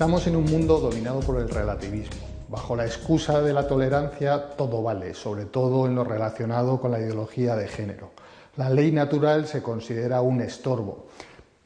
[0.00, 2.26] Estamos en un mundo dominado por el relativismo.
[2.48, 7.00] Bajo la excusa de la tolerancia todo vale, sobre todo en lo relacionado con la
[7.00, 8.12] ideología de género.
[8.56, 11.04] La ley natural se considera un estorbo.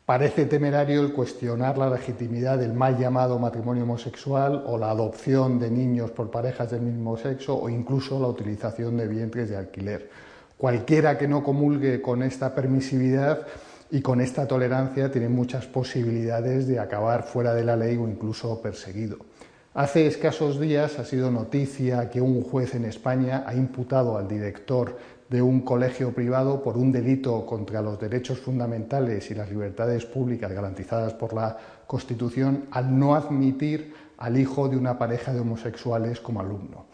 [0.05, 5.70] Parece temerario el cuestionar la legitimidad del mal llamado matrimonio homosexual o la adopción de
[5.70, 10.10] niños por parejas del mismo sexo o incluso la utilización de vientres de alquiler.
[10.59, 13.46] Cualquiera que no comulgue con esta permisividad
[13.95, 18.61] y con esta tolerancia tiene muchas posibilidades de acabar fuera de la ley o incluso
[18.61, 19.19] perseguido.
[19.73, 24.98] Hace escasos días ha sido noticia que un juez en España ha imputado al director
[25.30, 30.51] de un colegio privado por un delito contra los derechos fundamentales y las libertades públicas
[30.51, 31.56] garantizadas por la
[31.87, 36.87] Constitución al no admitir al hijo de una pareja de homosexuales como alumno.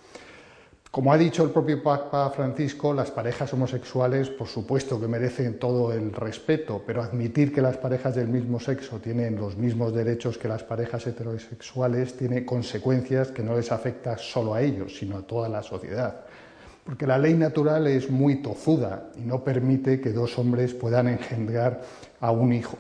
[0.91, 5.93] Como ha dicho el propio Papa Francisco, las parejas homosexuales, por supuesto que merecen todo
[5.93, 10.49] el respeto, pero admitir que las parejas del mismo sexo tienen los mismos derechos que
[10.49, 15.49] las parejas heterosexuales tiene consecuencias que no les afecta solo a ellos, sino a toda
[15.49, 16.23] la sociedad.
[16.83, 21.83] Porque la ley natural es muy tozuda y no permite que dos hombres puedan engendrar
[22.19, 22.77] a un hijo.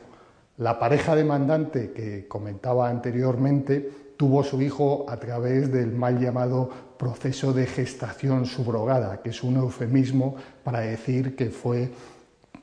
[0.58, 3.88] La pareja demandante que comentaba anteriormente
[4.20, 6.68] tuvo su hijo a través del mal llamado
[6.98, 11.90] proceso de gestación subrogada, que es un eufemismo para decir que fue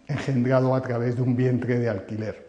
[0.06, 2.46] engendrado a través de un vientre de alquiler.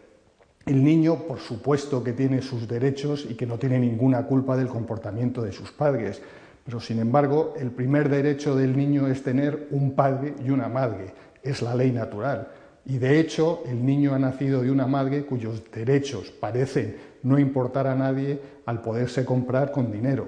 [0.63, 4.67] El niño, por supuesto, que tiene sus derechos y que no tiene ninguna culpa del
[4.67, 6.21] comportamiento de sus padres,
[6.63, 11.15] pero sin embargo, el primer derecho del niño es tener un padre y una madre,
[11.41, 12.49] es la ley natural.
[12.85, 17.87] Y de hecho, el niño ha nacido de una madre cuyos derechos parecen no importar
[17.87, 20.27] a nadie al poderse comprar con dinero.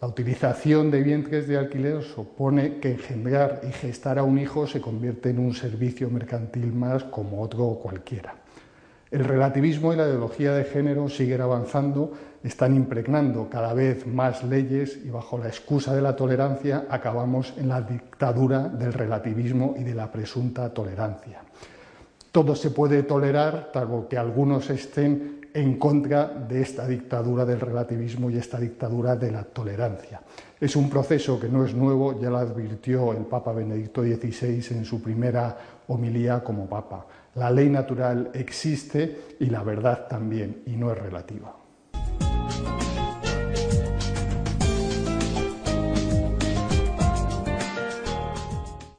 [0.00, 4.80] La utilización de vientres de alquiler supone que engendrar y gestar a un hijo se
[4.80, 8.34] convierte en un servicio mercantil más como otro cualquiera.
[9.10, 14.98] El relativismo y la ideología de género siguen avanzando, están impregnando cada vez más leyes
[15.04, 19.94] y bajo la excusa de la tolerancia acabamos en la dictadura del relativismo y de
[19.94, 21.42] la presunta tolerancia
[22.34, 28.28] todo se puede tolerar, salvo que algunos estén en contra de esta dictadura del relativismo
[28.28, 30.20] y esta dictadura de la tolerancia.
[30.60, 34.84] Es un proceso que no es nuevo, ya lo advirtió el Papa Benedicto XVI en
[34.84, 35.56] su primera
[35.86, 37.06] homilía como Papa.
[37.36, 41.63] La ley natural existe y la verdad también, y no es relativa.